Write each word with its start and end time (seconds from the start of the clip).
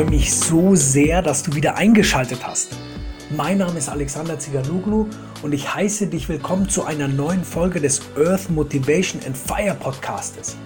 freue 0.00 0.08
mich 0.08 0.32
so 0.32 0.74
sehr, 0.74 1.20
dass 1.20 1.42
du 1.42 1.54
wieder 1.54 1.76
eingeschaltet 1.76 2.46
hast. 2.46 2.68
Mein 3.36 3.58
Name 3.58 3.76
ist 3.76 3.90
Alexander 3.90 4.38
Ziganoglu 4.38 5.08
und 5.42 5.52
ich 5.52 5.74
heiße 5.74 6.06
dich 6.06 6.26
willkommen 6.26 6.70
zu 6.70 6.84
einer 6.84 7.06
neuen 7.06 7.44
Folge 7.44 7.82
des 7.82 8.00
Earth 8.16 8.48
Motivation 8.48 9.20
and 9.26 9.36
Fire 9.36 9.76
Podcastes. 9.78 10.56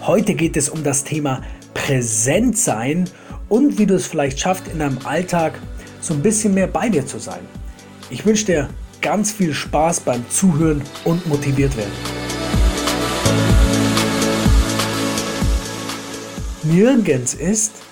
Heute 0.00 0.34
geht 0.34 0.56
es 0.56 0.68
um 0.68 0.82
das 0.82 1.04
Thema 1.04 1.40
Präsent 1.72 2.58
sein 2.58 3.08
und 3.48 3.78
wie 3.78 3.86
du 3.86 3.94
es 3.94 4.08
vielleicht 4.08 4.40
schaffst, 4.40 4.66
in 4.66 4.80
deinem 4.80 4.98
Alltag 5.04 5.56
so 6.00 6.12
ein 6.12 6.20
bisschen 6.20 6.52
mehr 6.52 6.66
bei 6.66 6.88
dir 6.88 7.06
zu 7.06 7.20
sein. 7.20 7.42
Ich 8.10 8.26
wünsche 8.26 8.46
dir 8.46 8.68
ganz 9.00 9.30
viel 9.30 9.54
Spaß 9.54 10.00
beim 10.00 10.28
Zuhören 10.30 10.82
und 11.04 11.24
motiviert 11.28 11.76
werden. 11.76 11.92
Nirgends 16.64 17.34
ist, 17.34 17.83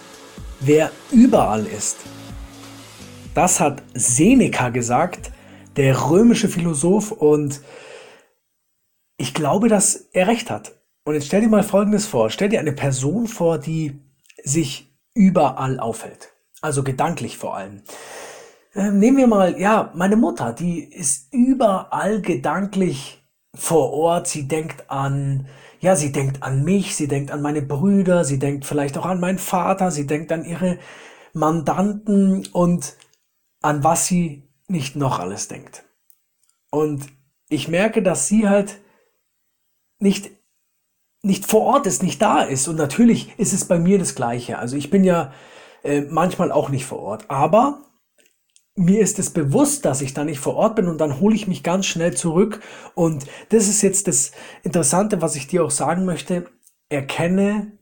wer 0.65 0.91
überall 1.11 1.67
ist. 1.67 1.99
Das 3.35 3.61
hat 3.61 3.83
Seneca 3.95 4.69
gesagt, 4.69 5.33
der 5.77 6.11
römische 6.11 6.49
Philosoph, 6.49 7.13
und 7.13 7.61
ich 9.17 9.35
glaube, 9.35 9.69
dass 9.69 10.09
er 10.13 10.27
recht 10.29 10.51
hat. 10.51 10.73
Und 11.05 11.15
jetzt 11.15 11.27
stell 11.27 11.41
dir 11.41 11.49
mal 11.49 11.63
Folgendes 11.63 12.07
vor. 12.07 12.31
Stell 12.31 12.49
dir 12.49 12.61
eine 12.61 12.73
Person 12.73 13.27
vor, 13.27 13.59
die 13.59 14.01
sich 14.45 14.95
überall 15.15 15.81
aufhält. 15.81 16.31
Also 16.61 16.83
gedanklich 16.83 17.39
vor 17.39 17.57
allem. 17.57 17.83
Ähm, 18.75 18.99
nehmen 18.99 19.17
wir 19.17 19.27
mal, 19.27 19.59
ja, 19.61 19.91
meine 19.95 20.17
Mutter, 20.17 20.53
die 20.53 20.83
ist 20.85 21.33
überall 21.33 22.21
gedanklich 22.21 23.23
vor 23.55 23.93
Ort. 23.93 24.29
Sie 24.29 24.47
denkt 24.49 24.89
an 24.91 25.49
ja, 25.83 25.97
sie 25.97 26.13
denkt 26.13 26.45
an 26.45 26.63
mich, 26.63 26.95
sie 26.95 27.09
denkt 27.09 27.33
an 27.33 27.43
meine 27.43 27.61
Brüder, 27.61 28.25
sie 28.25 28.39
denkt 28.39 28.65
vielleicht 28.65 28.97
auch 28.97 29.05
an 29.05 29.19
meinen 29.19 29.39
Vater, 29.39 29.91
sie 29.91 30.07
denkt 30.07 30.31
an 30.31 30.45
ihre 30.45 30.79
Mandanten 31.33 32.47
und 32.53 32.97
an 33.63 33.83
was 33.83 34.07
sie 34.07 34.49
nicht 34.69 34.95
noch 34.95 35.19
alles 35.19 35.49
denkt. 35.49 35.85
Und 36.71 37.09
ich 37.49 37.67
merke, 37.67 38.01
dass 38.01 38.29
sie 38.29 38.49
halt 38.49 38.81
nicht 39.99 40.31
nicht 41.25 41.47
vor 41.47 41.63
Ort 41.63 41.87
ist, 41.87 42.03
nicht 42.03 42.21
da 42.21 42.43
ist. 42.43 42.69
Und 42.69 42.77
natürlich 42.77 43.39
ist 43.39 43.53
es 43.53 43.67
bei 43.67 43.79
mir 43.79 43.99
das 43.99 44.15
Gleiche. 44.15 44.59
Also 44.59 44.77
ich 44.77 44.91
bin 44.91 45.05
ja 45.05 45.33
äh, 45.85 46.01
manchmal 46.03 46.51
auch 46.51 46.69
nicht 46.69 46.85
vor 46.85 46.99
Ort. 46.99 47.31
Aber 47.31 47.83
mir 48.83 49.01
ist 49.01 49.19
es 49.19 49.31
bewusst, 49.31 49.85
dass 49.85 50.03
ich 50.03 50.15
da 50.15 50.25
nicht 50.25 50.41
vor 50.41 50.57
Ort 50.57 50.77
bin 50.77 50.89
und 50.89 51.01
dann 51.01 51.21
hole 51.21 51.35
ich 51.35 51.49
mich 51.49 51.63
ganz 51.63 51.87
schnell 51.87 52.15
zurück. 52.15 52.61
Und 52.95 53.27
das 53.51 53.69
ist 53.69 53.83
jetzt 53.83 54.09
das 54.09 54.33
Interessante, 54.63 55.23
was 55.23 55.37
ich 55.37 55.47
dir 55.47 55.65
auch 55.65 55.71
sagen 55.71 56.05
möchte. 56.05 56.47
Erkenne, 56.89 57.79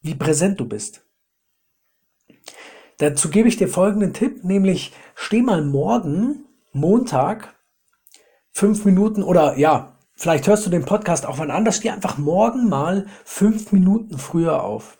wie 0.00 0.14
präsent 0.14 0.60
du 0.60 0.66
bist. 0.66 1.04
Dazu 2.98 3.30
gebe 3.30 3.48
ich 3.48 3.56
dir 3.56 3.68
folgenden 3.68 4.12
Tipp, 4.12 4.44
nämlich 4.44 4.92
steh 5.14 5.42
mal 5.42 5.62
morgen, 5.62 6.46
Montag, 6.72 7.54
fünf 8.50 8.84
Minuten 8.84 9.22
oder 9.22 9.56
ja, 9.56 9.96
vielleicht 10.16 10.48
hörst 10.48 10.66
du 10.66 10.70
den 10.70 10.84
Podcast 10.84 11.24
auch 11.24 11.38
wann 11.38 11.52
anders, 11.52 11.76
steh 11.76 11.90
einfach 11.90 12.18
morgen 12.18 12.68
mal 12.68 13.06
fünf 13.24 13.70
Minuten 13.70 14.18
früher 14.18 14.64
auf. 14.64 14.98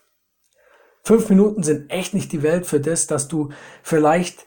Fünf 1.02 1.28
Minuten 1.28 1.62
sind 1.62 1.90
echt 1.90 2.14
nicht 2.14 2.30
die 2.30 2.42
Welt 2.42 2.66
für 2.66 2.80
das, 2.80 3.06
dass 3.06 3.26
du 3.26 3.48
vielleicht 3.82 4.44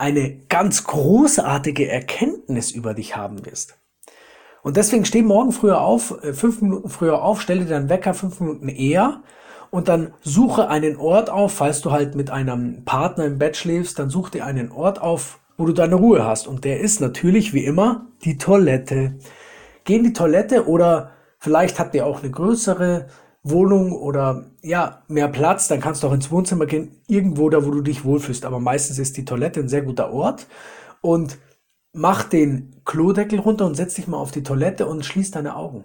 eine 0.00 0.38
ganz 0.48 0.84
großartige 0.84 1.86
Erkenntnis 1.86 2.70
über 2.70 2.94
dich 2.94 3.16
haben 3.16 3.44
wirst. 3.44 3.76
Und 4.62 4.78
deswegen 4.78 5.04
steh 5.04 5.22
morgen 5.22 5.52
früher 5.52 5.82
auf, 5.82 6.22
äh, 6.24 6.32
fünf 6.32 6.62
Minuten 6.62 6.88
früher 6.88 7.22
auf, 7.22 7.40
stelle 7.40 7.66
deinen 7.66 7.90
Wecker 7.90 8.14
fünf 8.14 8.40
Minuten 8.40 8.68
eher 8.68 9.22
und 9.70 9.88
dann 9.88 10.14
suche 10.22 10.68
einen 10.68 10.96
Ort 10.96 11.28
auf, 11.28 11.52
falls 11.52 11.82
du 11.82 11.90
halt 11.90 12.14
mit 12.14 12.30
einem 12.30 12.84
Partner 12.84 13.26
im 13.26 13.38
Bett 13.38 13.58
schläfst, 13.58 13.98
dann 13.98 14.08
such 14.08 14.30
dir 14.30 14.46
einen 14.46 14.72
Ort 14.72 15.00
auf, 15.02 15.38
wo 15.58 15.66
du 15.66 15.72
deine 15.72 15.96
Ruhe 15.96 16.24
hast. 16.24 16.48
Und 16.48 16.64
der 16.64 16.80
ist 16.80 17.00
natürlich 17.00 17.52
wie 17.52 17.64
immer 17.64 18.06
die 18.24 18.38
Toilette. 18.38 19.18
Geh 19.84 19.96
in 19.96 20.04
die 20.04 20.12
Toilette 20.14 20.66
oder 20.66 21.10
vielleicht 21.38 21.78
habt 21.78 21.94
ihr 21.94 22.06
auch 22.06 22.22
eine 22.22 22.30
größere 22.30 23.06
Wohnung 23.42 23.92
oder 23.92 24.50
ja, 24.62 25.02
mehr 25.08 25.28
Platz, 25.28 25.68
dann 25.68 25.80
kannst 25.80 26.02
du 26.02 26.08
auch 26.08 26.12
ins 26.12 26.30
Wohnzimmer 26.30 26.66
gehen, 26.66 27.00
irgendwo 27.06 27.48
da, 27.48 27.64
wo 27.64 27.70
du 27.70 27.80
dich 27.80 28.04
wohlfühlst. 28.04 28.44
Aber 28.44 28.60
meistens 28.60 28.98
ist 28.98 29.16
die 29.16 29.24
Toilette 29.24 29.60
ein 29.60 29.68
sehr 29.68 29.82
guter 29.82 30.12
Ort. 30.12 30.46
Und 31.00 31.38
mach 31.92 32.24
den 32.24 32.82
Klodeckel 32.84 33.38
runter 33.38 33.66
und 33.66 33.74
setz 33.74 33.94
dich 33.94 34.06
mal 34.06 34.18
auf 34.18 34.30
die 34.30 34.42
Toilette 34.42 34.86
und 34.86 35.04
schließ 35.04 35.30
deine 35.30 35.56
Augen. 35.56 35.84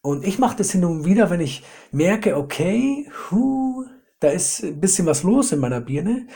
Und 0.00 0.24
ich 0.24 0.38
mache 0.38 0.56
das 0.56 0.72
hin 0.72 0.84
und 0.84 1.04
wieder, 1.04 1.30
wenn 1.30 1.40
ich 1.40 1.62
merke, 1.92 2.36
okay, 2.36 3.08
hu, 3.30 3.84
da 4.18 4.28
ist 4.28 4.64
ein 4.64 4.80
bisschen 4.80 5.06
was 5.06 5.22
los 5.22 5.52
in 5.52 5.60
meiner 5.60 5.80
Birne, 5.80 6.26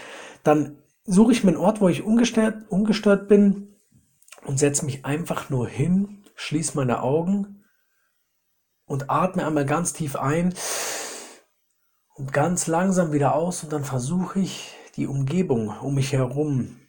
dann 0.45 0.79
suche 1.05 1.33
ich 1.33 1.43
mir 1.43 1.53
einen 1.53 1.61
Ort, 1.61 1.81
wo 1.81 1.89
ich 1.89 2.05
ungestört, 2.05 2.69
ungestört 2.69 3.27
bin 3.29 3.77
und 4.45 4.59
setze 4.59 4.85
mich 4.85 5.05
einfach 5.05 5.51
nur 5.51 5.67
hin, 5.67 6.25
schließe 6.37 6.77
meine 6.77 7.03
Augen 7.03 7.56
und 8.87 9.11
atme 9.11 9.47
einmal 9.47 9.67
ganz 9.67 9.93
tief 9.93 10.17
ein 10.17 10.55
und 12.15 12.33
ganz 12.33 12.67
langsam 12.67 13.13
wieder 13.13 13.35
aus 13.35 13.63
und 13.63 13.73
dann 13.73 13.85
versuche 13.85 14.41
ich 14.41 14.75
die 14.97 15.07
Umgebung 15.07 15.69
um 15.81 15.95
mich 15.95 16.13
herum 16.13 16.81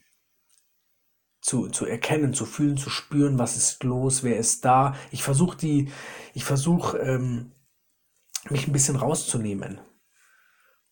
zu, 1.40 1.68
zu 1.68 1.86
erkennen, 1.86 2.34
zu 2.34 2.46
fühlen, 2.46 2.76
zu 2.76 2.90
spüren, 2.90 3.38
was 3.38 3.56
ist 3.56 3.84
los, 3.84 4.22
wer 4.22 4.38
ist 4.38 4.64
da. 4.64 4.94
Ich 5.10 5.22
versuche 5.22 5.56
die, 5.56 5.92
ich 6.34 6.44
versuche 6.44 6.98
ähm, 6.98 7.52
mich 8.50 8.66
ein 8.66 8.72
bisschen 8.72 8.96
rauszunehmen 8.96 9.80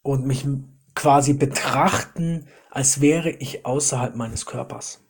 und 0.02 0.26
mich 0.26 0.46
quasi 0.94 1.34
betrachten, 1.34 2.48
als 2.70 3.00
wäre 3.00 3.30
ich 3.30 3.66
außerhalb 3.66 4.16
meines 4.16 4.46
Körpers. 4.46 5.04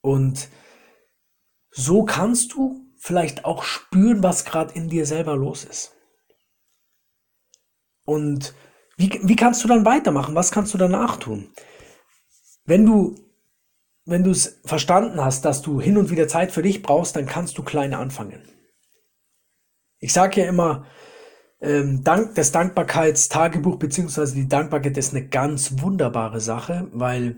Und 0.00 0.48
so 1.70 2.04
kannst 2.04 2.52
du 2.52 2.85
vielleicht 3.06 3.44
auch 3.44 3.62
spüren, 3.62 4.24
was 4.24 4.44
gerade 4.44 4.74
in 4.74 4.88
dir 4.88 5.06
selber 5.06 5.36
los 5.36 5.62
ist. 5.62 5.92
Und 8.04 8.52
wie, 8.96 9.20
wie 9.22 9.36
kannst 9.36 9.62
du 9.62 9.68
dann 9.68 9.84
weitermachen? 9.84 10.34
Was 10.34 10.50
kannst 10.50 10.74
du 10.74 10.78
danach 10.78 11.16
tun? 11.16 11.52
Wenn 12.64 12.84
du 12.84 13.14
wenn 14.06 14.24
du 14.24 14.30
es 14.30 14.60
verstanden 14.64 15.22
hast, 15.22 15.44
dass 15.44 15.62
du 15.62 15.80
hin 15.80 15.98
und 15.98 16.10
wieder 16.10 16.28
Zeit 16.28 16.52
für 16.52 16.62
dich 16.62 16.82
brauchst, 16.82 17.16
dann 17.16 17.26
kannst 17.26 17.58
du 17.58 17.64
klein 17.64 17.92
anfangen. 17.92 18.48
Ich 19.98 20.12
sage 20.12 20.40
ja 20.40 20.48
immer, 20.48 20.86
ähm, 21.60 22.04
Dank, 22.04 22.34
das 22.36 22.52
Dankbarkeitstagebuch 22.52 23.78
beziehungsweise 23.78 24.34
die 24.34 24.48
Dankbarkeit 24.48 24.96
ist 24.96 25.12
eine 25.12 25.28
ganz 25.28 25.80
wunderbare 25.80 26.40
Sache, 26.40 26.88
weil 26.92 27.36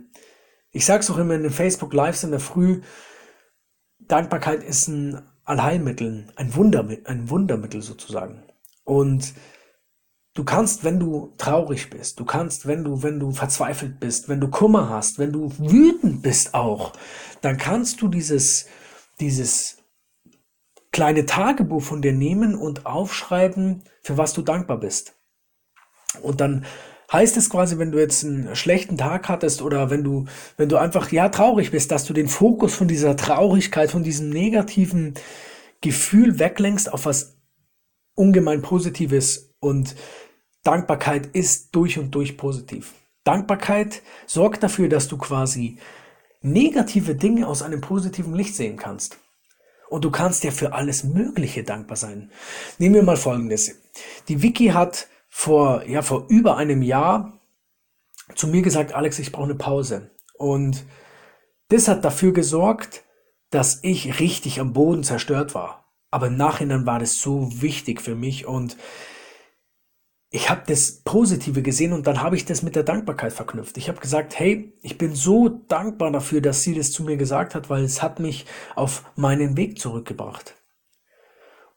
ich 0.70 0.84
sage 0.84 1.00
es 1.00 1.10
auch 1.10 1.18
immer 1.18 1.34
in 1.34 1.42
den 1.42 1.52
Facebook 1.52 1.94
Lives 1.94 2.24
in 2.24 2.30
der 2.30 2.40
Früh, 2.40 2.82
Dankbarkeit 3.98 4.62
ist 4.62 4.88
ein 4.88 5.22
Allheilmittel, 5.48 6.26
ein, 6.36 6.54
Wundermittel, 6.54 7.06
ein 7.06 7.31
Wundermittel 7.31 7.81
sozusagen. 7.81 8.42
Und 8.84 9.32
du 10.34 10.44
kannst, 10.44 10.84
wenn 10.84 11.00
du 11.00 11.34
traurig 11.38 11.88
bist, 11.88 12.20
du 12.20 12.25
kannst, 12.25 12.66
wenn 12.66 12.84
du, 12.84 13.03
wenn 13.03 13.19
du 13.19 13.32
verzweifelt 13.32 13.98
bist, 13.98 14.28
wenn 14.28 14.41
du 14.41 14.48
Kummer 14.48 14.91
hast, 14.91 15.19
wenn 15.19 15.32
du 15.32 15.50
wütend 15.58 16.22
bist 16.22 16.54
auch, 16.54 16.92
dann 17.41 17.56
kannst 17.56 18.03
du 18.03 18.08
dieses, 18.08 18.66
dieses 19.20 19.78
kleine 20.92 21.25
Tagebuch 21.25 21.82
von 21.82 22.03
dir 22.03 22.12
nehmen 22.12 22.54
und 22.54 22.84
aufschreiben, 22.84 23.84
für 24.03 24.19
was 24.19 24.34
du 24.34 24.42
dankbar 24.42 24.78
bist. 24.78 25.14
Und 26.22 26.41
dann 26.41 26.66
heißt 27.12 27.36
es 27.36 27.50
quasi, 27.50 27.78
wenn 27.78 27.92
du 27.92 27.98
jetzt 27.98 28.24
einen 28.24 28.54
schlechten 28.54 28.96
Tag 28.96 29.28
hattest 29.28 29.62
oder 29.62 29.91
wenn 29.91 30.04
du, 30.04 30.26
wenn 30.56 30.69
du 30.69 30.76
einfach, 30.76 31.10
ja, 31.10 31.28
traurig 31.28 31.70
bist, 31.70 31.91
dass 31.91 32.04
du 32.04 32.12
den 32.12 32.28
Fokus 32.28 32.74
von 32.74 32.88
dieser 32.88 33.16
Traurigkeit, 33.16 33.91
von 33.91 34.02
diesem 34.02 34.30
negativen 34.30 35.14
Gefühl 35.80 36.38
weglenkst 36.38 36.92
auf 36.92 37.06
was 37.06 37.37
ungemein 38.14 38.62
Positives 38.62 39.55
und 39.60 39.94
Dankbarkeit 40.64 41.26
ist 41.26 41.75
durch 41.75 41.99
und 41.99 42.14
durch 42.14 42.37
positiv. 42.37 42.94
Dankbarkeit 43.25 44.02
sorgt 44.26 44.62
dafür, 44.62 44.88
dass 44.88 45.08
du 45.08 45.16
quasi 45.19 45.78
negative 46.43 47.14
Dinge 47.14 47.46
aus 47.46 47.62
einem 47.62 47.81
positiven 47.81 48.34
Licht 48.34 48.55
sehen 48.55 48.76
kannst. 48.76 49.19
Und 49.88 50.05
du 50.05 50.10
kannst 50.10 50.44
ja 50.44 50.50
für 50.50 50.75
alles 50.75 51.05
Mögliche 51.05 51.64
dankbar 51.64 51.96
sein. 51.96 52.31
Nehmen 52.78 52.96
wir 52.96 53.02
mal 53.02 53.16
Folgendes. 53.16 53.75
Die 54.28 54.43
Wiki 54.43 54.69
hat 54.69 55.08
vor, 55.38 55.85
ja, 55.87 56.02
vor 56.02 56.26
über 56.29 56.56
einem 56.56 56.82
Jahr 56.82 57.40
zu 58.35 58.49
mir 58.49 58.61
gesagt, 58.61 58.93
Alex, 58.93 59.20
ich 59.20 59.31
brauche 59.31 59.44
eine 59.44 59.55
Pause. 59.55 60.11
Und 60.37 60.85
das 61.69 61.87
hat 61.87 62.05
dafür 62.05 62.32
gesorgt, 62.32 63.05
dass 63.50 63.79
ich 63.82 64.19
richtig 64.19 64.58
am 64.58 64.73
Boden 64.73 65.05
zerstört 65.05 65.55
war. 65.55 65.93
Aber 66.11 66.26
im 66.26 66.37
Nachhinein 66.37 66.87
war 66.87 66.99
das 66.99 67.20
so 67.20 67.49
wichtig 67.62 68.00
für 68.00 68.17
mich 68.17 68.46
und 68.46 68.76
ich 70.31 70.50
habe 70.50 70.62
das 70.67 71.02
Positive 71.05 71.62
gesehen 71.62 71.93
und 71.93 72.08
dann 72.08 72.20
habe 72.20 72.34
ich 72.34 72.44
das 72.44 72.64
mit 72.64 72.75
der 72.75 72.82
Dankbarkeit 72.82 73.32
verknüpft. 73.32 73.79
Ich 73.79 73.88
habe 73.88 74.00
gesagt, 74.00 74.37
hey, 74.41 74.76
ich 74.82 74.99
bin 74.99 75.14
so 75.14 75.49
dankbar 75.49 76.11
dafür, 76.11 76.41
dass 76.41 76.64
sie 76.64 76.75
das 76.75 76.91
zu 76.91 77.05
mir 77.05 77.17
gesagt 77.17 77.55
hat, 77.55 77.70
weil 77.70 77.84
es 77.84 78.02
hat 78.02 78.19
mich 78.19 78.44
auf 78.75 79.05
meinen 79.14 79.56
Weg 79.56 79.79
zurückgebracht. 79.79 80.56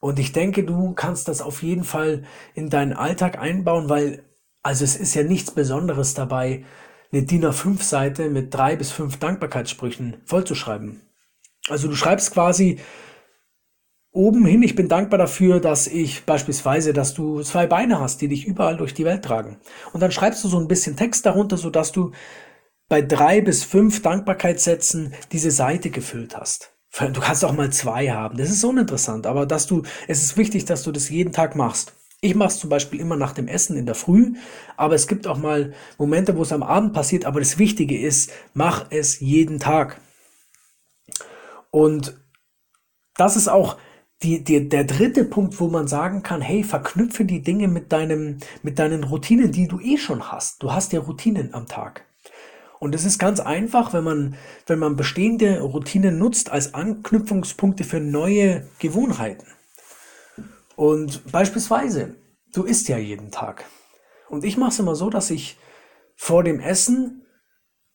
Und 0.01 0.19
ich 0.19 0.33
denke, 0.33 0.65
du 0.65 0.93
kannst 0.93 1.29
das 1.29 1.41
auf 1.41 1.63
jeden 1.63 1.85
Fall 1.85 2.23
in 2.55 2.69
deinen 2.69 2.93
Alltag 2.93 3.39
einbauen, 3.39 3.87
weil 3.87 4.23
Also 4.63 4.83
es 4.83 4.95
ist 4.95 5.15
ja 5.15 5.23
nichts 5.23 5.51
Besonderes 5.51 6.13
dabei, 6.13 6.65
eine 7.11 7.23
DIN 7.23 7.45
A5-Seite 7.45 8.29
mit 8.29 8.53
drei 8.53 8.75
bis 8.75 8.91
fünf 8.91 9.17
Dankbarkeitssprüchen 9.17 10.17
vollzuschreiben. 10.25 11.01
Also 11.69 11.87
du 11.87 11.95
schreibst 11.95 12.31
quasi 12.33 12.79
oben 14.11 14.45
hin, 14.45 14.61
ich 14.63 14.75
bin 14.75 14.87
dankbar 14.89 15.17
dafür, 15.17 15.59
dass 15.59 15.87
ich 15.87 16.25
beispielsweise, 16.25 16.93
dass 16.93 17.13
du 17.13 17.41
zwei 17.43 17.65
Beine 17.67 17.99
hast, 17.99 18.21
die 18.21 18.27
dich 18.27 18.45
überall 18.45 18.77
durch 18.77 18.93
die 18.93 19.05
Welt 19.05 19.23
tragen. 19.23 19.59
Und 19.93 20.01
dann 20.01 20.11
schreibst 20.11 20.43
du 20.43 20.47
so 20.49 20.59
ein 20.59 20.67
bisschen 20.67 20.95
Text 20.97 21.25
darunter, 21.25 21.57
sodass 21.57 21.91
du 21.91 22.11
bei 22.89 23.01
drei 23.01 23.41
bis 23.41 23.63
fünf 23.63 24.01
Dankbarkeitssätzen 24.01 25.13
diese 25.31 25.51
Seite 25.51 25.89
gefüllt 25.91 26.37
hast. 26.37 26.73
Du 26.97 27.21
kannst 27.21 27.45
auch 27.45 27.53
mal 27.53 27.71
zwei 27.71 28.09
haben. 28.09 28.37
Das 28.37 28.49
ist 28.49 28.63
uninteressant, 28.63 29.25
aber 29.25 29.45
dass 29.45 29.65
du, 29.65 29.83
es 30.07 30.21
ist 30.21 30.37
wichtig, 30.37 30.65
dass 30.65 30.83
du 30.83 30.91
das 30.91 31.09
jeden 31.09 31.31
Tag 31.31 31.55
machst. 31.55 31.93
Ich 32.19 32.35
mache 32.35 32.49
es 32.49 32.59
zum 32.59 32.69
Beispiel 32.69 32.99
immer 32.99 33.15
nach 33.15 33.31
dem 33.33 33.47
Essen 33.47 33.75
in 33.75 33.85
der 33.85 33.95
Früh, 33.95 34.35
aber 34.77 34.93
es 34.93 35.07
gibt 35.07 35.25
auch 35.25 35.37
mal 35.37 35.73
Momente, 35.97 36.37
wo 36.37 36.43
es 36.43 36.51
am 36.51 36.61
Abend 36.61 36.93
passiert. 36.93 37.25
Aber 37.25 37.39
das 37.39 37.57
Wichtige 37.57 37.99
ist, 37.99 38.31
mach 38.53 38.87
es 38.91 39.19
jeden 39.19 39.59
Tag. 39.59 39.99
Und 41.71 42.21
das 43.15 43.37
ist 43.37 43.47
auch 43.47 43.77
die, 44.21 44.43
die, 44.43 44.69
der 44.69 44.83
dritte 44.83 45.25
Punkt, 45.25 45.59
wo 45.59 45.67
man 45.67 45.87
sagen 45.87 46.21
kann, 46.21 46.41
hey, 46.41 46.63
verknüpfe 46.63 47.25
die 47.25 47.41
Dinge 47.41 47.67
mit 47.67 47.91
deinem, 47.91 48.37
mit 48.61 48.77
deinen 48.77 49.03
Routinen, 49.03 49.51
die 49.51 49.67
du 49.67 49.79
eh 49.79 49.97
schon 49.97 50.31
hast. 50.31 50.61
Du 50.61 50.71
hast 50.71 50.93
ja 50.93 50.99
Routinen 50.99 51.53
am 51.53 51.65
Tag. 51.65 52.05
Und 52.81 52.95
es 52.95 53.05
ist 53.05 53.19
ganz 53.19 53.39
einfach, 53.39 53.93
wenn 53.93 54.03
man, 54.03 54.35
wenn 54.65 54.79
man 54.79 54.95
bestehende 54.95 55.61
Routinen 55.61 56.17
nutzt 56.17 56.51
als 56.51 56.73
Anknüpfungspunkte 56.73 57.83
für 57.83 57.99
neue 57.99 58.67
Gewohnheiten. 58.79 59.45
Und 60.75 61.31
beispielsweise, 61.31 62.15
du 62.51 62.63
isst 62.63 62.87
ja 62.87 62.97
jeden 62.97 63.29
Tag. 63.29 63.65
Und 64.29 64.43
ich 64.43 64.57
mache 64.57 64.71
es 64.71 64.79
immer 64.79 64.95
so, 64.95 65.11
dass 65.11 65.29
ich 65.29 65.59
vor 66.15 66.43
dem 66.43 66.59
Essen 66.59 67.23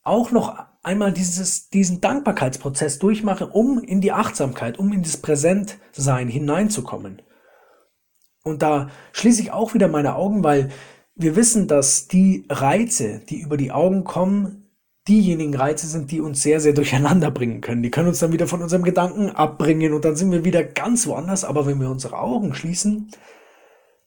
auch 0.05 0.31
noch 0.31 0.57
einmal 0.85 1.13
dieses, 1.13 1.69
diesen 1.69 2.01
Dankbarkeitsprozess 2.01 3.01
durchmache, 3.01 3.49
um 3.49 3.81
in 3.81 4.01
die 4.01 4.13
Achtsamkeit, 4.13 4.79
um 4.79 4.93
in 4.93 5.03
das 5.03 5.17
Präsentsein 5.17 6.29
hineinzukommen. 6.29 7.23
Und 8.45 8.63
da 8.63 8.91
schließe 9.11 9.43
ich 9.43 9.51
auch 9.51 9.75
wieder 9.75 9.89
meine 9.89 10.15
Augen, 10.15 10.45
weil 10.45 10.69
wir 11.17 11.35
wissen, 11.35 11.67
dass 11.67 12.07
die 12.07 12.47
Reize, 12.49 13.23
die 13.29 13.41
über 13.41 13.57
die 13.57 13.73
Augen 13.73 14.05
kommen, 14.05 14.63
diejenigen 15.09 15.55
Reize 15.55 15.87
sind, 15.87 16.11
die 16.11 16.21
uns 16.21 16.43
sehr, 16.43 16.61
sehr 16.61 16.73
durcheinander 16.73 17.31
bringen 17.31 17.61
können. 17.61 17.83
Die 17.83 17.91
können 17.91 18.09
uns 18.09 18.19
dann 18.19 18.33
wieder 18.33 18.47
von 18.47 18.63
unserem 18.63 18.83
Gedanken 18.83 19.31
abbringen 19.31 19.93
und 19.93 20.05
dann 20.05 20.17
sind 20.17 20.33
wir 20.33 20.45
wieder 20.45 20.65
ganz 20.65 21.07
woanders. 21.07 21.45
Aber 21.45 21.67
wenn 21.67 21.81
wir 21.81 21.91
unsere 21.91 22.19
Augen 22.19 22.55
schließen, 22.55 23.11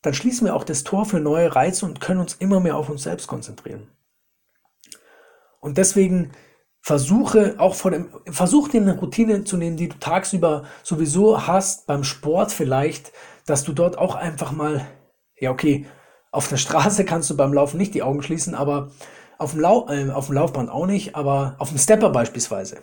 dann 0.01 0.13
schließen 0.13 0.45
wir 0.45 0.55
auch 0.55 0.63
das 0.63 0.83
Tor 0.83 1.05
für 1.05 1.19
neue 1.19 1.55
Reize 1.55 1.85
und 1.85 2.01
können 2.01 2.19
uns 2.19 2.35
immer 2.35 2.59
mehr 2.59 2.77
auf 2.77 2.89
uns 2.89 3.03
selbst 3.03 3.27
konzentrieren. 3.27 3.87
Und 5.59 5.77
deswegen 5.77 6.31
versuche 6.81 7.55
auch 7.57 7.75
vor 7.75 7.91
dem, 7.91 8.09
versuch 8.25 8.69
dir 8.69 8.81
eine 8.81 8.97
Routine 8.97 9.43
zu 9.43 9.57
nehmen, 9.57 9.77
die 9.77 9.89
du 9.89 9.99
tagsüber 9.99 10.63
sowieso 10.83 11.45
hast, 11.45 11.87
beim 11.87 12.03
Sport 12.03 12.51
vielleicht, 12.51 13.11
dass 13.45 13.63
du 13.63 13.73
dort 13.73 13.97
auch 13.97 14.15
einfach 14.15 14.51
mal, 14.51 14.87
ja 15.37 15.51
okay, 15.51 15.85
auf 16.31 16.47
der 16.47 16.57
Straße 16.57 17.05
kannst 17.05 17.29
du 17.29 17.35
beim 17.35 17.53
Laufen 17.53 17.77
nicht 17.77 17.93
die 17.93 18.03
Augen 18.03 18.21
schließen, 18.21 18.55
aber 18.55 18.91
auf 19.39 19.51
dem, 19.51 19.61
Lau 19.61 19.87
äh, 19.89 20.09
auf 20.11 20.27
dem 20.27 20.35
Laufband 20.35 20.69
auch 20.69 20.85
nicht, 20.85 21.15
aber 21.15 21.55
auf 21.57 21.69
dem 21.69 21.77
Stepper 21.79 22.09
beispielsweise. 22.09 22.77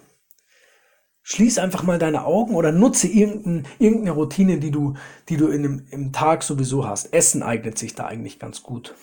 Schließ 1.23 1.59
einfach 1.59 1.83
mal 1.83 1.99
deine 1.99 2.25
Augen 2.25 2.55
oder 2.55 2.73
nutze 2.73 3.09
irgendein, 3.09 3.67
irgendeine 3.79 4.13
Routine, 4.13 4.59
die 4.59 4.71
du, 4.71 4.95
die 5.29 5.37
du 5.37 5.49
in 5.49 5.63
dem, 5.63 5.87
im 5.91 6.13
Tag 6.13 6.43
sowieso 6.43 6.87
hast. 6.87 7.13
Essen 7.13 7.43
eignet 7.43 7.79
sich 7.79 7.95
da 7.95 8.07
eigentlich 8.07 8.39
ganz 8.39 8.63
gut. 8.63 8.95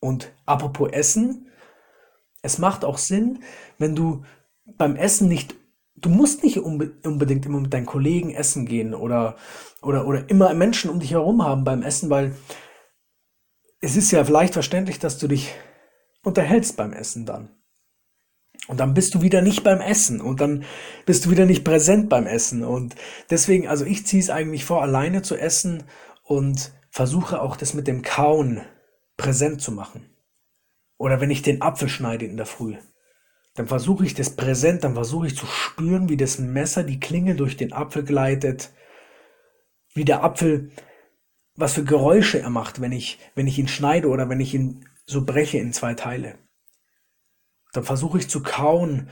Und 0.00 0.32
apropos 0.46 0.90
Essen, 0.92 1.48
es 2.42 2.58
macht 2.58 2.84
auch 2.84 2.98
Sinn, 2.98 3.40
wenn 3.78 3.94
du 3.94 4.24
beim 4.64 4.96
Essen 4.96 5.28
nicht, 5.28 5.54
du 5.96 6.08
musst 6.08 6.42
nicht 6.42 6.58
unbe 6.58 6.92
unbedingt 7.04 7.44
immer 7.44 7.60
mit 7.60 7.74
deinen 7.74 7.86
Kollegen 7.86 8.30
essen 8.30 8.66
gehen 8.66 8.94
oder, 8.94 9.36
oder, 9.82 10.06
oder 10.06 10.28
immer 10.30 10.54
Menschen 10.54 10.90
um 10.90 11.00
dich 11.00 11.10
herum 11.10 11.44
haben 11.44 11.64
beim 11.64 11.82
Essen, 11.82 12.08
weil 12.08 12.34
es 13.80 13.96
ist 13.96 14.10
ja 14.10 14.24
vielleicht 14.24 14.54
verständlich, 14.54 14.98
dass 15.00 15.18
du 15.18 15.28
dich 15.28 15.54
unterhältst 16.22 16.76
beim 16.76 16.92
Essen 16.92 17.26
dann. 17.26 17.50
Und 18.68 18.78
dann 18.78 18.94
bist 18.94 19.14
du 19.14 19.22
wieder 19.22 19.42
nicht 19.42 19.64
beim 19.64 19.80
Essen 19.80 20.20
und 20.20 20.40
dann 20.40 20.64
bist 21.04 21.26
du 21.26 21.30
wieder 21.30 21.46
nicht 21.46 21.64
präsent 21.64 22.08
beim 22.08 22.26
Essen. 22.26 22.62
Und 22.62 22.94
deswegen, 23.28 23.66
also 23.66 23.84
ich 23.84 24.06
ziehe 24.06 24.22
es 24.22 24.30
eigentlich 24.30 24.64
vor, 24.64 24.82
alleine 24.82 25.22
zu 25.22 25.36
essen 25.36 25.82
und 26.22 26.72
versuche 26.90 27.42
auch 27.42 27.56
das 27.56 27.74
mit 27.74 27.88
dem 27.88 28.02
Kauen 28.02 28.60
präsent 29.16 29.60
zu 29.60 29.72
machen. 29.72 30.08
Oder 30.96 31.20
wenn 31.20 31.30
ich 31.30 31.42
den 31.42 31.60
Apfel 31.60 31.88
schneide 31.88 32.24
in 32.24 32.36
der 32.36 32.46
Früh, 32.46 32.76
dann 33.54 33.66
versuche 33.66 34.06
ich 34.06 34.14
das 34.14 34.30
präsent, 34.30 34.84
dann 34.84 34.94
versuche 34.94 35.26
ich 35.26 35.36
zu 35.36 35.46
spüren, 35.46 36.08
wie 36.08 36.16
das 36.16 36.38
Messer 36.38 36.84
die 36.84 37.00
Klinge 37.00 37.34
durch 37.34 37.56
den 37.56 37.72
Apfel 37.72 38.04
gleitet, 38.04 38.70
wie 39.94 40.04
der 40.04 40.22
Apfel, 40.22 40.70
was 41.56 41.74
für 41.74 41.84
Geräusche 41.84 42.40
er 42.40 42.50
macht, 42.50 42.80
wenn 42.80 42.92
ich, 42.92 43.18
wenn 43.34 43.46
ich 43.46 43.58
ihn 43.58 43.68
schneide 43.68 44.08
oder 44.08 44.28
wenn 44.28 44.40
ich 44.40 44.54
ihn 44.54 44.86
so 45.06 45.24
breche 45.24 45.58
in 45.58 45.72
zwei 45.72 45.94
Teile. 45.94 46.38
Dann 47.72 47.84
versuche 47.84 48.18
ich 48.18 48.28
zu 48.28 48.42
kauen 48.42 49.08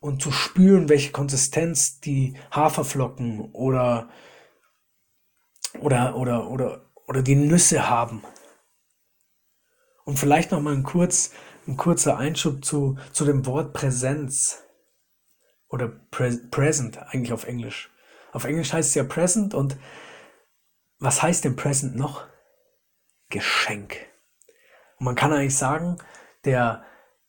und 0.00 0.22
zu 0.22 0.30
spüren, 0.30 0.88
welche 0.88 1.12
Konsistenz 1.12 2.00
die 2.00 2.36
Haferflocken 2.50 3.40
oder, 3.52 4.10
oder, 5.80 6.16
oder, 6.16 6.50
oder, 6.50 6.90
oder 7.06 7.22
die 7.22 7.36
Nüsse 7.36 7.88
haben. 7.88 8.22
Und 10.04 10.18
vielleicht 10.18 10.50
noch 10.50 10.60
mal 10.60 10.74
ein, 10.74 10.82
kurz, 10.82 11.32
ein 11.66 11.76
kurzer 11.76 12.18
Einschub 12.18 12.64
zu, 12.64 12.98
zu 13.12 13.24
dem 13.24 13.46
Wort 13.46 13.72
Präsenz 13.72 14.62
oder 15.68 15.88
pre 15.88 16.36
present 16.50 16.98
eigentlich 16.98 17.32
auf 17.32 17.46
Englisch. 17.46 17.90
Auf 18.32 18.44
Englisch 18.44 18.72
heißt 18.72 18.90
es 18.90 18.94
ja 18.94 19.04
present 19.04 19.54
und 19.54 19.76
was 20.98 21.22
heißt 21.22 21.44
denn 21.44 21.56
present 21.56 21.96
noch? 21.96 22.26
Geschenk. 23.30 24.06
Und 24.98 25.06
man 25.06 25.14
kann 25.14 25.32
eigentlich 25.32 25.56
sagen, 25.56 25.98
der, 26.44 26.84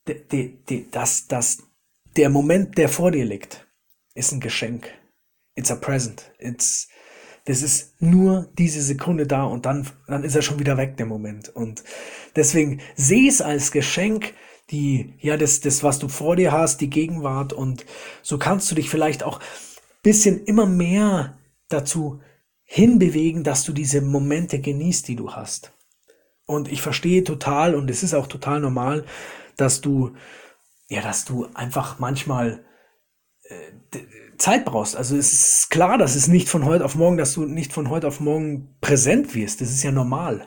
der, 0.06 0.16
der, 0.16 0.48
der, 0.68 0.80
das, 0.90 1.26
das, 1.28 1.58
der 2.16 2.30
Moment, 2.30 2.78
der 2.78 2.88
vor 2.88 3.10
dir 3.10 3.24
liegt, 3.24 3.66
ist 4.14 4.32
ein 4.32 4.40
Geschenk. 4.40 4.88
It's 5.54 5.70
a 5.70 5.76
present. 5.76 6.30
It's, 6.38 6.88
das 7.44 7.62
ist 7.62 8.00
nur 8.00 8.48
diese 8.58 8.82
Sekunde 8.82 9.26
da 9.26 9.44
und 9.44 9.66
dann, 9.66 9.88
dann 10.06 10.24
ist 10.24 10.34
er 10.34 10.42
schon 10.42 10.58
wieder 10.58 10.76
weg, 10.76 10.96
der 10.96 11.06
Moment. 11.06 11.48
Und 11.48 11.84
deswegen 12.34 12.80
sehe 12.96 13.28
es 13.28 13.40
als 13.40 13.70
Geschenk, 13.70 14.34
die, 14.70 15.14
ja, 15.20 15.36
das, 15.36 15.60
das, 15.60 15.82
was 15.82 15.98
du 15.98 16.08
vor 16.08 16.34
dir 16.36 16.50
hast, 16.50 16.80
die 16.80 16.90
Gegenwart 16.90 17.52
und 17.52 17.86
so 18.22 18.36
kannst 18.36 18.70
du 18.70 18.74
dich 18.74 18.90
vielleicht 18.90 19.22
auch 19.22 19.40
bisschen 20.02 20.44
immer 20.44 20.66
mehr 20.66 21.36
dazu 21.68 22.20
hinbewegen, 22.62 23.42
dass 23.42 23.64
du 23.64 23.72
diese 23.72 24.00
Momente 24.00 24.60
genießt, 24.60 25.08
die 25.08 25.16
du 25.16 25.32
hast. 25.32 25.72
Und 26.46 26.70
ich 26.70 26.80
verstehe 26.80 27.24
total 27.24 27.74
und 27.74 27.90
es 27.90 28.02
ist 28.02 28.14
auch 28.14 28.28
total 28.28 28.60
normal, 28.60 29.04
dass 29.56 29.80
du, 29.80 30.14
ja, 30.88 31.02
dass 31.02 31.24
du 31.24 31.48
einfach 31.54 31.98
manchmal 31.98 32.64
äh, 33.42 33.98
Zeit 34.38 34.64
brauchst. 34.64 34.96
Also 34.96 35.16
es 35.16 35.32
ist 35.32 35.70
klar, 35.70 35.98
dass 35.98 36.14
es 36.14 36.28
nicht 36.28 36.48
von 36.48 36.64
heute 36.64 36.84
auf 36.84 36.94
morgen, 36.94 37.16
dass 37.16 37.34
du 37.34 37.46
nicht 37.46 37.72
von 37.72 37.90
heute 37.90 38.06
auf 38.06 38.20
morgen 38.20 38.76
präsent 38.80 39.34
wirst. 39.34 39.60
Das 39.60 39.70
ist 39.70 39.82
ja 39.82 39.90
normal. 39.90 40.46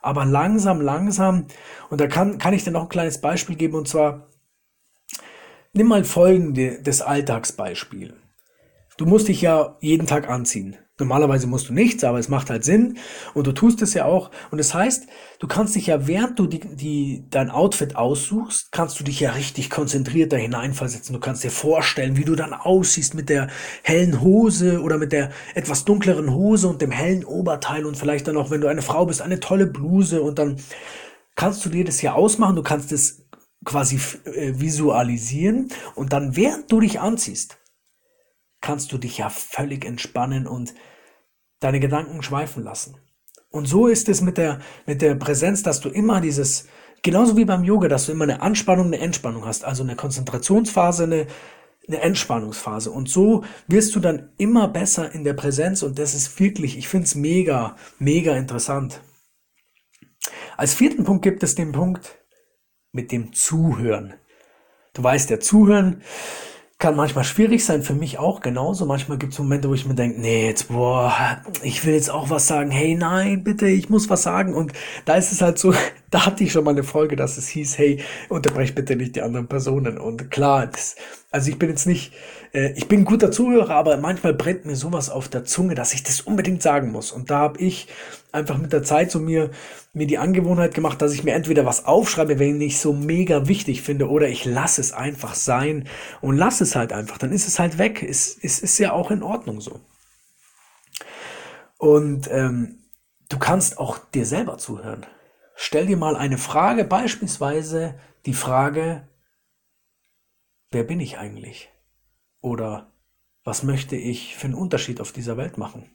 Aber 0.00 0.24
langsam, 0.24 0.80
langsam, 0.80 1.46
und 1.90 2.00
da 2.00 2.06
kann, 2.06 2.38
kann 2.38 2.54
ich 2.54 2.64
dir 2.64 2.70
noch 2.70 2.84
ein 2.84 2.88
kleines 2.88 3.20
Beispiel 3.20 3.56
geben, 3.56 3.74
und 3.74 3.88
zwar, 3.88 4.28
nimm 5.72 5.88
mal 5.88 6.04
folgende, 6.04 6.80
das 6.82 7.02
Alltagsbeispiel. 7.02 8.14
Du 8.96 9.06
musst 9.06 9.28
dich 9.28 9.42
ja 9.42 9.76
jeden 9.80 10.06
Tag 10.06 10.28
anziehen. 10.28 10.76
Normalerweise 10.98 11.46
musst 11.46 11.68
du 11.68 11.72
nichts, 11.72 12.02
aber 12.02 12.18
es 12.18 12.28
macht 12.28 12.50
halt 12.50 12.64
Sinn 12.64 12.98
und 13.32 13.46
du 13.46 13.52
tust 13.52 13.82
es 13.82 13.94
ja 13.94 14.04
auch. 14.04 14.30
Und 14.50 14.58
das 14.58 14.74
heißt, 14.74 15.06
du 15.38 15.46
kannst 15.46 15.76
dich 15.76 15.86
ja, 15.86 16.08
während 16.08 16.38
du 16.38 16.46
die, 16.46 16.58
die, 16.58 17.24
dein 17.30 17.50
Outfit 17.50 17.94
aussuchst, 17.94 18.72
kannst 18.72 18.98
du 18.98 19.04
dich 19.04 19.20
ja 19.20 19.30
richtig 19.30 19.70
konzentriert 19.70 20.32
da 20.32 20.36
hineinversetzen. 20.36 21.14
Du 21.14 21.20
kannst 21.20 21.44
dir 21.44 21.52
vorstellen, 21.52 22.16
wie 22.16 22.24
du 22.24 22.34
dann 22.34 22.52
aussiehst 22.52 23.14
mit 23.14 23.28
der 23.28 23.46
hellen 23.82 24.20
Hose 24.20 24.82
oder 24.82 24.98
mit 24.98 25.12
der 25.12 25.30
etwas 25.54 25.84
dunkleren 25.84 26.34
Hose 26.34 26.66
und 26.66 26.82
dem 26.82 26.90
hellen 26.90 27.24
Oberteil 27.24 27.86
und 27.86 27.96
vielleicht 27.96 28.26
dann 28.26 28.36
auch, 28.36 28.50
wenn 28.50 28.60
du 28.60 28.66
eine 28.66 28.82
Frau 28.82 29.06
bist, 29.06 29.22
eine 29.22 29.38
tolle 29.38 29.66
Bluse 29.66 30.20
und 30.20 30.40
dann 30.40 30.56
kannst 31.36 31.64
du 31.64 31.68
dir 31.68 31.84
das 31.84 32.02
ja 32.02 32.14
ausmachen. 32.14 32.56
Du 32.56 32.64
kannst 32.64 32.90
es 32.90 33.24
quasi 33.64 34.00
äh, 34.24 34.54
visualisieren 34.58 35.68
und 35.94 36.12
dann, 36.12 36.34
während 36.34 36.72
du 36.72 36.80
dich 36.80 36.98
anziehst, 36.98 37.58
kannst 38.60 38.92
du 38.92 38.98
dich 38.98 39.18
ja 39.18 39.30
völlig 39.30 39.84
entspannen 39.84 40.46
und 40.46 40.74
deine 41.60 41.80
Gedanken 41.80 42.22
schweifen 42.22 42.62
lassen. 42.62 42.96
Und 43.50 43.66
so 43.66 43.86
ist 43.86 44.08
es 44.08 44.20
mit 44.20 44.36
der, 44.36 44.60
mit 44.86 45.00
der 45.02 45.14
Präsenz, 45.14 45.62
dass 45.62 45.80
du 45.80 45.88
immer 45.88 46.20
dieses, 46.20 46.68
genauso 47.02 47.36
wie 47.36 47.44
beim 47.44 47.64
Yoga, 47.64 47.88
dass 47.88 48.06
du 48.06 48.12
immer 48.12 48.24
eine 48.24 48.42
Anspannung, 48.42 48.86
eine 48.86 48.98
Entspannung 48.98 49.46
hast, 49.46 49.64
also 49.64 49.82
eine 49.82 49.96
Konzentrationsphase, 49.96 51.04
eine, 51.04 51.26
eine 51.86 52.00
Entspannungsphase. 52.00 52.90
Und 52.90 53.08
so 53.08 53.44
wirst 53.66 53.96
du 53.96 54.00
dann 54.00 54.32
immer 54.36 54.68
besser 54.68 55.12
in 55.14 55.24
der 55.24 55.32
Präsenz 55.32 55.82
und 55.82 55.98
das 55.98 56.14
ist 56.14 56.38
wirklich, 56.38 56.76
ich 56.76 56.88
finde 56.88 57.06
es 57.06 57.14
mega, 57.14 57.76
mega 57.98 58.36
interessant. 58.36 59.00
Als 60.56 60.74
vierten 60.74 61.04
Punkt 61.04 61.22
gibt 61.22 61.42
es 61.42 61.54
den 61.54 61.72
Punkt 61.72 62.18
mit 62.92 63.12
dem 63.12 63.32
Zuhören. 63.32 64.14
Du 64.92 65.02
weißt, 65.02 65.30
der 65.30 65.40
Zuhören 65.40 66.02
kann 66.78 66.94
manchmal 66.94 67.24
schwierig 67.24 67.64
sein, 67.64 67.82
für 67.82 67.94
mich 67.94 68.18
auch 68.18 68.40
genauso. 68.40 68.86
Manchmal 68.86 69.18
gibt 69.18 69.32
es 69.32 69.38
Momente, 69.40 69.68
wo 69.68 69.74
ich 69.74 69.84
mir 69.84 69.96
denke, 69.96 70.20
nee, 70.20 70.46
jetzt, 70.46 70.68
boah, 70.68 71.12
ich 71.62 71.84
will 71.84 71.94
jetzt 71.94 72.08
auch 72.08 72.30
was 72.30 72.46
sagen. 72.46 72.70
Hey, 72.70 72.94
nein, 72.94 73.42
bitte, 73.42 73.66
ich 73.66 73.90
muss 73.90 74.08
was 74.08 74.22
sagen. 74.22 74.54
Und 74.54 74.72
da 75.04 75.14
ist 75.16 75.32
es 75.32 75.42
halt 75.42 75.58
so, 75.58 75.74
da 76.10 76.26
hatte 76.26 76.44
ich 76.44 76.52
schon 76.52 76.64
mal 76.64 76.70
eine 76.70 76.84
Folge, 76.84 77.16
dass 77.16 77.36
es 77.36 77.48
hieß, 77.48 77.78
hey, 77.78 78.02
unterbrech 78.28 78.74
bitte 78.74 78.96
nicht 78.96 79.16
die 79.16 79.22
anderen 79.22 79.48
Personen. 79.48 79.98
Und 79.98 80.30
klar, 80.30 80.66
das, 80.66 80.96
also 81.30 81.50
ich 81.50 81.58
bin 81.58 81.68
jetzt 81.68 81.86
nicht, 81.86 82.12
äh, 82.52 82.72
ich 82.72 82.88
bin 82.88 83.00
ein 83.00 83.04
guter 83.04 83.30
Zuhörer, 83.30 83.74
aber 83.74 83.96
manchmal 83.98 84.34
brennt 84.34 84.64
mir 84.64 84.76
sowas 84.76 85.10
auf 85.10 85.28
der 85.28 85.44
Zunge, 85.44 85.74
dass 85.74 85.92
ich 85.92 86.02
das 86.02 86.22
unbedingt 86.22 86.62
sagen 86.62 86.90
muss. 86.92 87.12
Und 87.12 87.30
da 87.30 87.38
habe 87.38 87.60
ich 87.60 87.88
einfach 88.32 88.58
mit 88.58 88.72
der 88.72 88.82
Zeit 88.82 89.10
so 89.10 89.18
mir, 89.18 89.50
mir 89.92 90.06
die 90.06 90.18
Angewohnheit 90.18 90.74
gemacht, 90.74 91.02
dass 91.02 91.12
ich 91.12 91.24
mir 91.24 91.34
entweder 91.34 91.66
was 91.66 91.84
aufschreibe, 91.84 92.38
wenn 92.38 92.60
ich 92.60 92.78
so 92.78 92.92
mega 92.92 93.48
wichtig 93.48 93.82
finde, 93.82 94.08
oder 94.08 94.28
ich 94.28 94.44
lasse 94.44 94.80
es 94.80 94.92
einfach 94.92 95.34
sein 95.34 95.88
und 96.20 96.36
lasse 96.36 96.64
es 96.64 96.74
halt 96.74 96.92
einfach. 96.92 97.18
Dann 97.18 97.32
ist 97.32 97.46
es 97.46 97.58
halt 97.58 97.78
weg. 97.78 98.02
Es, 98.02 98.38
es 98.40 98.60
ist 98.60 98.78
ja 98.78 98.92
auch 98.92 99.10
in 99.10 99.22
Ordnung 99.22 99.60
so. 99.60 99.80
Und 101.76 102.28
ähm, 102.32 102.78
du 103.28 103.38
kannst 103.38 103.78
auch 103.78 103.98
dir 103.98 104.26
selber 104.26 104.58
zuhören. 104.58 105.06
Stell 105.60 105.86
dir 105.86 105.96
mal 105.96 106.14
eine 106.14 106.38
Frage, 106.38 106.84
beispielsweise 106.84 107.98
die 108.26 108.32
Frage, 108.32 109.08
wer 110.70 110.84
bin 110.84 111.00
ich 111.00 111.18
eigentlich? 111.18 111.68
Oder 112.40 112.92
was 113.42 113.64
möchte 113.64 113.96
ich 113.96 114.36
für 114.36 114.44
einen 114.44 114.54
Unterschied 114.54 115.00
auf 115.00 115.10
dieser 115.10 115.36
Welt 115.36 115.58
machen? 115.58 115.90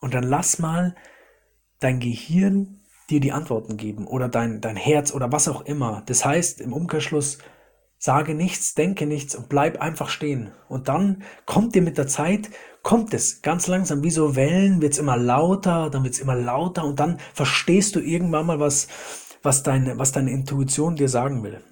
Und 0.00 0.14
dann 0.14 0.24
lass 0.24 0.58
mal 0.58 0.96
dein 1.80 2.00
Gehirn 2.00 2.80
dir 3.10 3.20
die 3.20 3.32
Antworten 3.32 3.76
geben 3.76 4.06
oder 4.06 4.30
dein, 4.30 4.62
dein 4.62 4.76
Herz 4.76 5.12
oder 5.12 5.30
was 5.30 5.46
auch 5.46 5.60
immer. 5.60 6.02
Das 6.06 6.24
heißt, 6.24 6.62
im 6.62 6.72
Umkehrschluss, 6.72 7.36
sage 8.00 8.34
nichts, 8.34 8.74
denke 8.74 9.06
nichts 9.06 9.34
und 9.34 9.50
bleib 9.50 9.80
einfach 9.80 10.08
stehen. 10.08 10.52
Und 10.68 10.88
dann 10.88 11.22
kommt 11.44 11.74
dir 11.74 11.82
mit 11.82 11.98
der 11.98 12.06
Zeit, 12.06 12.48
kommt 12.82 13.12
es 13.12 13.42
ganz 13.42 13.66
langsam, 13.66 14.02
wie 14.02 14.10
so 14.10 14.34
Wellen, 14.36 14.80
wird 14.80 14.94
es 14.94 14.98
immer 14.98 15.18
lauter, 15.18 15.90
dann 15.90 16.02
wird 16.02 16.14
es 16.14 16.20
immer 16.20 16.34
lauter 16.34 16.84
und 16.84 16.98
dann 16.98 17.18
verstehst 17.34 17.94
du 17.94 18.00
irgendwann 18.00 18.46
mal, 18.46 18.58
was, 18.58 18.88
was, 19.42 19.62
deine, 19.62 19.98
was 19.98 20.12
deine 20.12 20.30
Intuition 20.30 20.96
dir 20.96 21.10
sagen 21.10 21.42
will. 21.42 21.62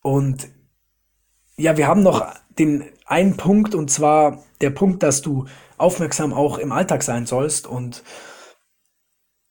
Und 0.00 0.48
ja, 1.56 1.76
wir 1.76 1.86
haben 1.86 2.02
noch 2.02 2.26
den 2.58 2.84
einen 3.04 3.36
Punkt 3.36 3.74
und 3.74 3.90
zwar 3.90 4.42
der 4.62 4.70
Punkt, 4.70 5.02
dass 5.02 5.20
du 5.20 5.44
aufmerksam 5.76 6.32
auch 6.32 6.56
im 6.56 6.72
Alltag 6.72 7.02
sein 7.02 7.26
sollst. 7.26 7.66
Und 7.66 8.02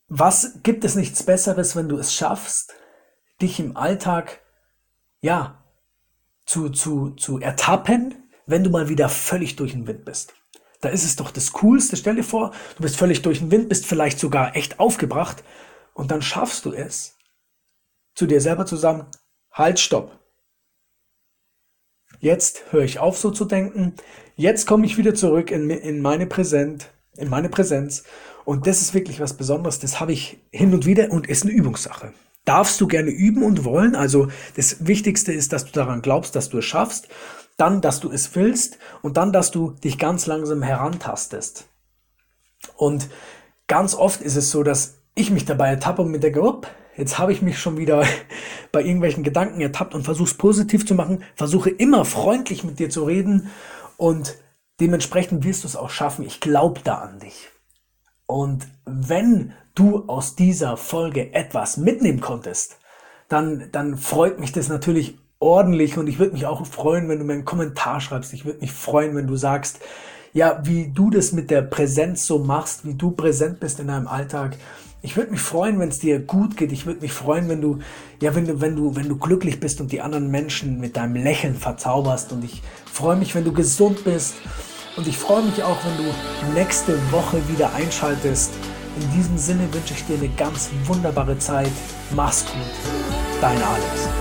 was 0.07 0.59
gibt 0.63 0.83
es 0.85 0.95
nichts 0.95 1.21
Besseres, 1.21 1.75
wenn 1.75 1.87
du 1.87 1.97
es 1.97 2.15
schaffst, 2.15 2.73
dich 3.41 3.59
im 3.59 3.77
Alltag, 3.77 4.40
ja, 5.21 5.63
zu, 6.45 6.69
zu, 6.69 7.11
zu 7.11 7.39
ertappen, 7.39 8.15
wenn 8.45 8.63
du 8.63 8.69
mal 8.69 8.89
wieder 8.89 9.07
völlig 9.07 9.55
durch 9.55 9.71
den 9.71 9.87
Wind 9.87 10.03
bist. 10.03 10.33
Da 10.81 10.89
ist 10.89 11.05
es 11.05 11.15
doch 11.15 11.31
das 11.31 11.53
Coolste. 11.53 11.95
Stell 11.95 12.15
dir 12.15 12.23
vor, 12.23 12.51
du 12.75 12.81
bist 12.81 12.97
völlig 12.97 13.21
durch 13.21 13.39
den 13.39 13.51
Wind, 13.51 13.69
bist 13.69 13.85
vielleicht 13.85 14.19
sogar 14.19 14.55
echt 14.55 14.79
aufgebracht 14.79 15.43
und 15.93 16.11
dann 16.11 16.21
schaffst 16.21 16.65
du 16.65 16.73
es, 16.73 17.17
zu 18.15 18.25
dir 18.25 18.41
selber 18.41 18.65
zu 18.65 18.75
sagen, 18.75 19.05
halt, 19.51 19.79
stopp. 19.79 20.19
Jetzt 22.19 22.71
höre 22.71 22.83
ich 22.83 22.99
auf, 22.99 23.17
so 23.17 23.31
zu 23.31 23.45
denken. 23.45 23.95
Jetzt 24.35 24.67
komme 24.67 24.85
ich 24.85 24.97
wieder 24.97 25.15
zurück 25.15 25.51
in, 25.51 25.69
in 25.69 26.01
meine 26.01 26.27
Präsent, 26.27 26.89
in 27.15 27.29
meine 27.29 27.49
Präsenz. 27.49 28.03
Und 28.45 28.67
das 28.67 28.81
ist 28.81 28.93
wirklich 28.93 29.19
was 29.19 29.37
Besonderes. 29.37 29.79
Das 29.79 29.99
habe 29.99 30.13
ich 30.13 30.39
hin 30.51 30.73
und 30.73 30.85
wieder 30.85 31.11
und 31.11 31.27
ist 31.27 31.43
eine 31.43 31.51
Übungssache. 31.51 32.13
Darfst 32.45 32.81
du 32.81 32.87
gerne 32.87 33.11
üben 33.11 33.43
und 33.43 33.63
wollen. 33.63 33.95
Also 33.95 34.27
das 34.55 34.87
Wichtigste 34.87 35.31
ist, 35.31 35.53
dass 35.53 35.65
du 35.65 35.71
daran 35.71 36.01
glaubst, 36.01 36.35
dass 36.35 36.49
du 36.49 36.57
es 36.57 36.65
schaffst. 36.65 37.07
Dann, 37.57 37.81
dass 37.81 37.99
du 37.99 38.11
es 38.11 38.35
willst. 38.35 38.77
Und 39.01 39.17
dann, 39.17 39.31
dass 39.31 39.51
du 39.51 39.71
dich 39.71 39.97
ganz 39.97 40.25
langsam 40.25 40.63
herantastest. 40.63 41.67
Und 42.75 43.09
ganz 43.67 43.95
oft 43.95 44.21
ist 44.21 44.35
es 44.35 44.51
so, 44.51 44.63
dass 44.63 44.97
ich 45.15 45.31
mich 45.31 45.45
dabei 45.45 45.69
ertappe 45.69 46.01
und 46.01 46.11
mir 46.11 46.19
denke, 46.19 46.41
upp, 46.41 46.67
jetzt 46.95 47.19
habe 47.19 47.31
ich 47.31 47.41
mich 47.41 47.59
schon 47.59 47.77
wieder 47.77 48.05
bei 48.71 48.81
irgendwelchen 48.81 49.23
Gedanken 49.23 49.61
ertappt 49.61 49.93
und 49.95 50.03
versuche 50.03 50.29
es 50.29 50.37
positiv 50.37 50.85
zu 50.85 50.95
machen, 50.95 51.23
versuche 51.35 51.69
immer 51.69 52.05
freundlich 52.05 52.63
mit 52.63 52.79
dir 52.79 52.89
zu 52.89 53.03
reden 53.03 53.49
und 53.97 54.35
dementsprechend 54.79 55.43
wirst 55.43 55.63
du 55.63 55.67
es 55.67 55.75
auch 55.75 55.89
schaffen. 55.89 56.25
Ich 56.25 56.39
glaube 56.39 56.81
da 56.83 56.95
an 56.95 57.19
dich. 57.19 57.49
Und 58.25 58.67
wenn 58.85 59.53
du 59.75 60.05
aus 60.07 60.35
dieser 60.35 60.77
Folge 60.77 61.33
etwas 61.33 61.77
mitnehmen 61.77 62.21
konntest, 62.21 62.77
dann, 63.29 63.69
dann 63.71 63.97
freut 63.97 64.39
mich 64.39 64.51
das 64.51 64.67
natürlich 64.67 65.17
ordentlich 65.39 65.97
und 65.97 66.07
ich 66.07 66.19
würde 66.19 66.33
mich 66.33 66.45
auch 66.45 66.65
freuen, 66.65 67.09
wenn 67.09 67.19
du 67.19 67.25
mir 67.25 67.33
einen 67.33 67.45
Kommentar 67.45 67.99
schreibst. 67.99 68.33
Ich 68.33 68.45
würde 68.45 68.59
mich 68.59 68.71
freuen, 68.71 69.15
wenn 69.15 69.27
du 69.27 69.35
sagst, 69.35 69.79
ja, 70.33 70.61
wie 70.63 70.87
du 70.93 71.09
das 71.09 71.31
mit 71.31 71.49
der 71.49 71.61
Präsenz 71.61 72.25
so 72.25 72.39
machst, 72.39 72.85
wie 72.85 72.93
du 72.93 73.11
präsent 73.11 73.59
bist 73.59 73.79
in 73.79 73.87
deinem 73.87 74.07
Alltag. 74.07 74.55
Ich 75.01 75.17
würde 75.17 75.31
mich 75.31 75.41
freuen, 75.41 75.79
wenn 75.79 75.89
es 75.89 75.99
dir 75.99 76.19
gut 76.19 76.55
geht. 76.57 76.71
Ich 76.71 76.85
würde 76.85 77.01
mich 77.01 77.11
freuen, 77.11 77.49
wenn 77.49 77.59
du, 77.59 77.79
ja, 78.21 78.35
wenn 78.35 78.45
du, 78.45 78.61
wenn 78.61 78.75
du, 78.75 78.95
wenn 78.95 79.09
du 79.09 79.17
glücklich 79.17 79.59
bist 79.59 79.81
und 79.81 79.91
die 79.91 79.99
anderen 79.99 80.29
Menschen 80.29 80.79
mit 80.79 80.95
deinem 80.95 81.15
Lächeln 81.15 81.55
verzauberst. 81.55 82.31
Und 82.31 82.43
ich 82.45 82.61
freue 82.85 83.15
mich, 83.15 83.33
wenn 83.33 83.43
du 83.43 83.51
gesund 83.51 84.03
bist. 84.03 84.35
Und 84.95 85.07
ich 85.07 85.17
freue 85.17 85.43
mich 85.43 85.63
auch, 85.63 85.77
wenn 85.85 86.05
du 86.05 86.53
nächste 86.53 86.97
Woche 87.11 87.41
wieder 87.49 87.73
einschaltest. 87.73 88.51
In 88.99 89.11
diesem 89.11 89.37
Sinne 89.37 89.73
wünsche 89.73 89.93
ich 89.93 90.05
dir 90.05 90.17
eine 90.17 90.29
ganz 90.29 90.69
wunderbare 90.85 91.37
Zeit. 91.37 91.71
Mach's 92.15 92.45
gut. 92.45 92.53
Dein 93.39 93.61
Alex. 93.63 94.20